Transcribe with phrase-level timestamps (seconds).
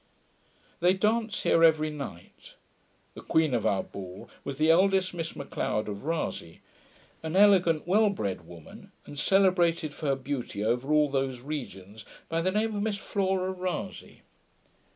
[0.79, 2.55] They dance here every night.
[3.13, 6.57] The queen of our ball was the eldest Miss Macleod, of Rasay,
[7.21, 12.41] an elegant well bred woman, and celebrated for her beauty over all those regions, by
[12.41, 14.21] the name of Miss Flora Rasay.